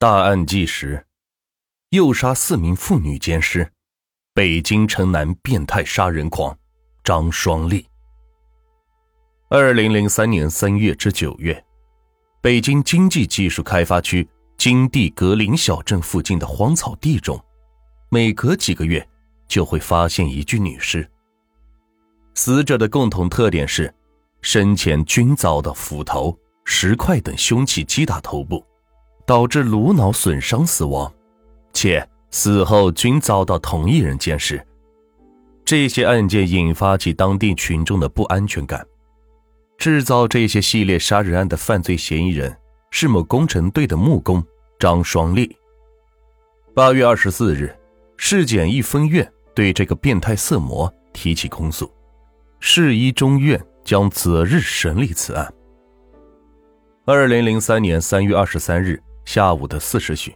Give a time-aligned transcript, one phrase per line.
[0.00, 1.04] 大案纪实：
[1.90, 3.70] 诱杀四名妇女奸尸，
[4.32, 6.56] 北京城南变态杀人狂
[7.04, 7.86] 张双立。
[9.50, 11.62] 二零零三年三月至九月，
[12.40, 14.26] 北京经济技术开发区
[14.56, 17.38] 金地格林小镇附近的荒草地中，
[18.08, 19.06] 每隔几个月
[19.48, 21.06] 就会发现一具女尸。
[22.34, 23.94] 死者的共同特点是，
[24.40, 28.64] 生前均遭到斧头、石块等凶器击打头部。
[29.30, 31.08] 导致颅脑损伤死亡，
[31.72, 34.60] 且死后均遭到同一人监视。
[35.64, 38.84] 这些案件引发起当地群众的不安全感。
[39.78, 42.52] 制造这些系列杀人案的犯罪嫌疑人
[42.90, 44.44] 是某工程队的木工
[44.80, 45.56] 张双立。
[46.74, 47.72] 八月二十四日，
[48.16, 51.88] 市检一分院对这个变态色魔提起公诉，
[52.58, 55.54] 市一中院将择日审理此案。
[57.04, 59.00] 二零零三年三月二十三日。
[59.24, 60.34] 下午的四时许，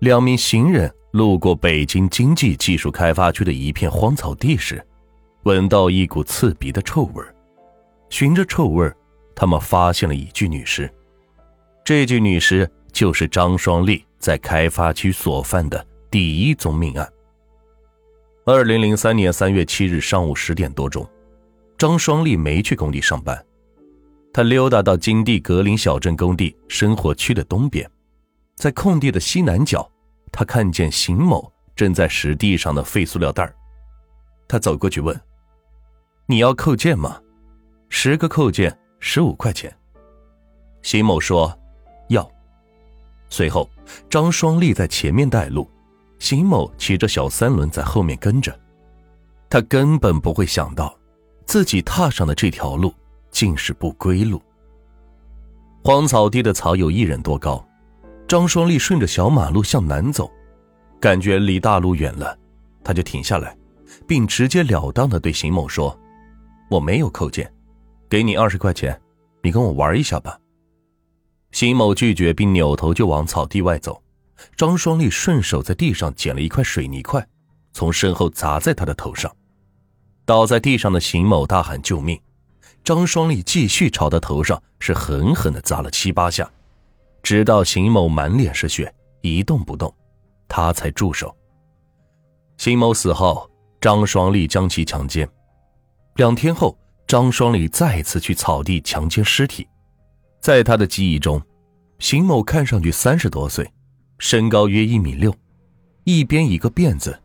[0.00, 4.84] 两名行人路过北京经济技术开发区的一片荒草地时，
[5.44, 7.24] 闻到一股刺鼻的臭味
[8.10, 8.92] 循着臭味
[9.34, 10.92] 他们发现了一具女尸。
[11.84, 17.08] 这具女尸就是张双立在开发区所犯的第一宗命案。
[18.44, 21.08] 二零零三年三月七日上午十点多钟，
[21.78, 23.44] 张双立没去工地上班，
[24.32, 27.88] 他溜达到金地格林小镇工地生活区的东边。
[28.56, 29.88] 在空地的西南角，
[30.32, 33.52] 他看见邢某正在拾地上的废塑料袋
[34.48, 35.18] 他走过去问
[36.26, 37.20] ：“你要扣件吗？
[37.90, 39.74] 十个扣件十五块钱。”
[40.80, 41.54] 邢某说
[42.08, 42.26] ：“要。”
[43.28, 43.68] 随后，
[44.08, 45.70] 张双立在前面带路，
[46.18, 48.58] 邢某骑着小三轮在后面跟着。
[49.50, 50.96] 他根本不会想到，
[51.44, 52.94] 自己踏上的这条路
[53.30, 54.40] 竟是不归路。
[55.84, 57.62] 荒草地的草有一人多高。
[58.28, 60.28] 张双立顺着小马路向南走，
[61.00, 62.36] 感觉离大路远了，
[62.82, 63.56] 他就停下来，
[64.06, 65.96] 并直截了当的对邢某说
[66.68, 67.52] ：“我没有扣件，
[68.10, 69.00] 给你二十块钱，
[69.42, 70.36] 你跟我玩一下吧。”
[71.52, 74.02] 邢某拒绝，并扭头就往草地外走。
[74.56, 77.26] 张双立顺手在地上捡了一块水泥块，
[77.72, 79.34] 从身后砸在他的头上。
[80.24, 82.20] 倒在地上的邢某大喊救命，
[82.82, 86.50] 张双立继续朝他头上是狠狠的砸了七八下。
[87.26, 89.92] 直到邢某满脸是血，一动不动，
[90.46, 91.36] 他才住手。
[92.56, 93.50] 邢某死后，
[93.80, 95.28] 张双立将其强奸。
[96.14, 99.66] 两天后，张双立再次去草地强奸尸体。
[100.40, 101.42] 在他的记忆中，
[101.98, 103.68] 邢某看上去三十多岁，
[104.20, 105.34] 身高约一米六，
[106.04, 107.20] 一边一个辫子，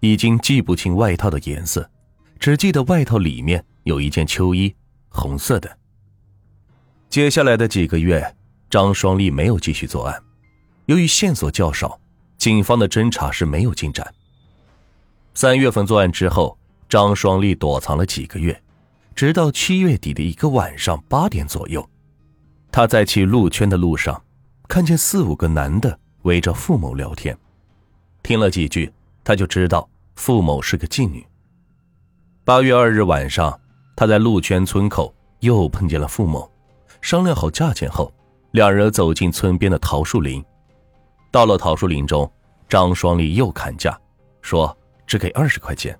[0.00, 1.88] 已经记不清外套的颜色，
[2.40, 4.74] 只记得外套里面有一件秋衣，
[5.08, 5.78] 红色的。
[7.08, 8.35] 接下来的几个月。
[8.76, 10.22] 张双立没有继续作案，
[10.84, 11.98] 由于线索较少，
[12.36, 14.06] 警方的侦查是没有进展。
[15.32, 18.62] 三月份作案之后，张双立躲藏了几个月，
[19.14, 21.88] 直到七月底的一个晚上八点左右，
[22.70, 24.22] 他在去鹿圈的路上，
[24.68, 27.34] 看见四五个男的围着付某聊天，
[28.22, 28.92] 听了几句，
[29.24, 31.26] 他就知道付某是个妓女。
[32.44, 33.58] 八月二日晚上，
[33.96, 36.52] 他在鹿圈村口又碰见了付某，
[37.00, 38.12] 商量好价钱后。
[38.56, 40.42] 两人走进村边的桃树林，
[41.30, 42.32] 到了桃树林中，
[42.70, 44.00] 张双立又砍价，
[44.40, 44.74] 说
[45.06, 45.94] 只给二十块钱。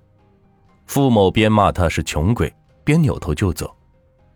[0.86, 2.50] 付某边骂他是穷鬼，
[2.82, 3.76] 边扭头就走。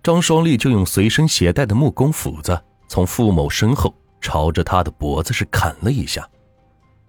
[0.03, 6.29] 张双立就用随身携带的木工斧子，从付某身后朝着他的脖子是砍了一下。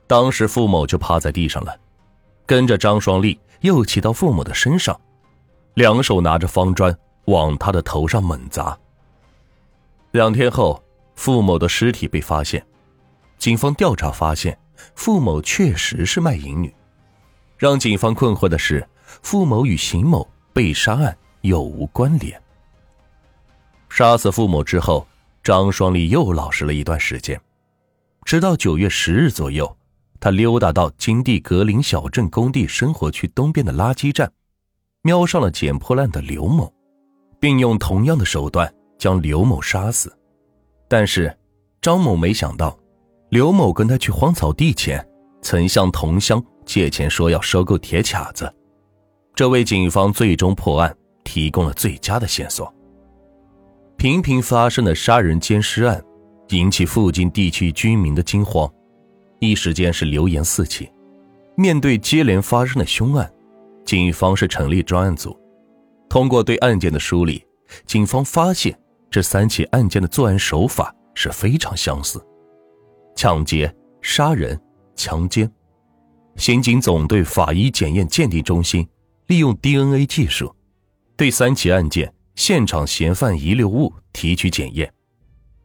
[0.08, 1.76] 当时付某就趴在地上了，
[2.46, 4.98] 跟着张双立又骑到付某的身上，
[5.74, 8.80] 两手拿着方砖往他的头上猛砸。
[10.12, 10.82] 两天后。
[11.22, 12.66] 付某的尸体被发现，
[13.38, 14.58] 警方调查发现，
[14.96, 16.74] 付某确实是卖淫女。
[17.60, 18.84] 让警方困惑的是，
[19.22, 22.42] 付某与邢某被杀案有无关联？
[23.88, 25.08] 杀死付某之后，
[25.44, 27.40] 张双立又老实了一段时间，
[28.26, 29.78] 直到九月十日左右，
[30.20, 34.32] 他溜达到金地格林小镇工地生活区东边的垃圾站，
[35.04, 36.74] 瞄上了捡破烂的刘某，
[37.40, 40.12] 并用同样的手段将刘某杀死。
[40.92, 41.34] 但是，
[41.82, 42.78] 张某没想到，
[43.30, 45.02] 刘某跟他去荒草地前，
[45.42, 48.54] 曾向同乡借钱，说要收购铁卡子，
[49.34, 50.94] 这为警方最终破案
[51.24, 52.76] 提供了最佳的线索。
[53.96, 56.04] 频频发生的杀人奸尸案，
[56.50, 58.70] 引起附近地区居民的惊慌，
[59.40, 60.92] 一时间是流言四起。
[61.56, 63.32] 面对接连发生的凶案，
[63.86, 65.40] 警方是成立专案组，
[66.10, 67.42] 通过对案件的梳理，
[67.86, 68.78] 警方发现。
[69.12, 72.26] 这三起案件的作案手法是非常相似，
[73.14, 73.72] 抢劫、
[74.02, 74.60] 杀人、
[74.96, 75.52] 强奸。
[76.38, 78.88] 刑警总队法医检验鉴定中心
[79.28, 80.56] 利用 DNA 技术，
[81.18, 84.92] 对三起案件现场嫌犯遗留物提取检验。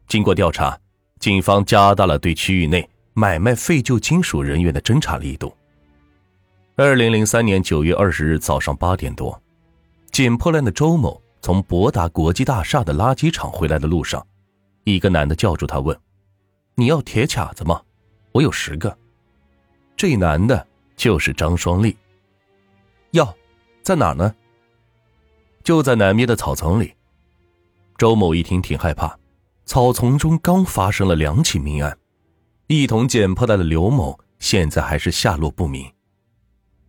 [0.09, 0.77] 经过调查，
[1.21, 5.55] 警方加大了对区域内买卖废旧金属人员的侦查力度。
[6.75, 9.41] 二零零三年九月二十日早上八点多，
[10.11, 14.25] 捡破烂的周某从博达国际大厦的垃圾场回来的路上，
[14.83, 15.97] 一个男的叫住他问
[16.75, 17.81] ：“你要铁卡子吗？
[18.31, 18.97] 我有十个。”
[19.95, 21.97] 这男的就是张双立。
[23.11, 23.35] 要，
[23.81, 24.35] 在哪呢？
[25.63, 26.93] 就在南边的草丛里。
[27.97, 29.17] 周某一听挺害怕，
[29.65, 31.97] 草丛中刚发生了两起命案，
[32.67, 35.91] 一同捡破烂的刘某现在还是下落不明。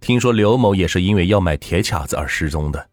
[0.00, 2.90] 听说刘某也是因为要买铁卡子而失踪的，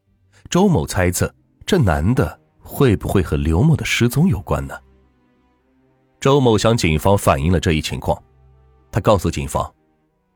[0.50, 1.34] 周某猜测
[1.66, 4.80] 这男的会不会和刘某的失踪有关呢？
[6.20, 8.22] 周某向警方反映了这一情况，
[8.92, 9.74] 他告诉警方，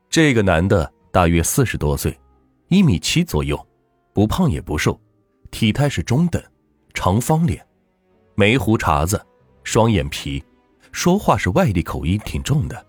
[0.08, 2.18] 这个男的大约四十多岁，
[2.68, 3.58] 一米七左右，
[4.12, 5.00] 不胖也不瘦，
[5.50, 6.42] 体态是中等，
[6.94, 7.64] 长方脸，
[8.34, 9.24] 没胡茬子，
[9.62, 10.42] 双眼皮，
[10.90, 12.86] 说话是外地口音挺重的。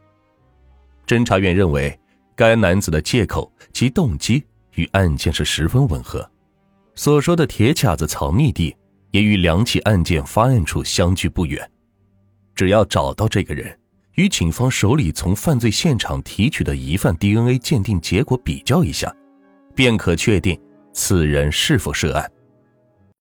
[1.05, 1.97] 侦查员认为。
[2.33, 6.27] 该男子的借口及动机与案件是十分吻合，
[6.95, 8.75] 所说的铁卡子藏匿地
[9.11, 11.69] 也与两起案件发案处相距不远。
[12.53, 13.77] 只要找到这个人，
[14.15, 19.13] 与警方手里从犯罪现场提取的疑犯 DNA 鉴定结果比较一下，
[19.73, 20.59] 便可确定
[20.93, 22.31] 此人是否涉案。